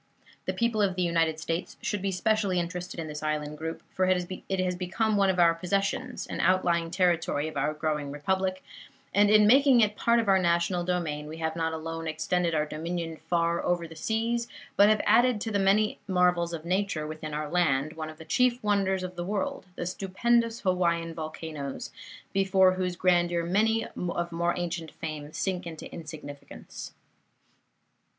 [0.47, 4.05] The people of the United States should be specially interested in this island group, for
[4.05, 8.63] it has become one of our possessions, an outlying Territory of our growing Republic,
[9.13, 12.65] and in making it part of our national domain we have not alone extended our
[12.65, 17.35] dominion far over the seas, but have added to the many marvels of nature within
[17.35, 21.91] our land one of the chief wonders of the world, the stupendous Hawaiian volcanoes,
[22.33, 26.95] before whose grandeur many of more ancient fame sink into insignificance.